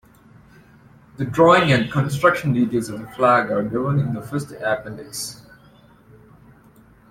The 1.17 1.25
drawing 1.25 1.71
and 1.71 1.91
construction 1.91 2.53
details 2.53 2.89
of 2.89 3.01
the 3.01 3.07
flag 3.09 3.51
are 3.51 3.61
given 3.61 3.99
in 3.99 4.15
the 4.15 4.21
first 4.23 4.49
appendix. 4.51 5.43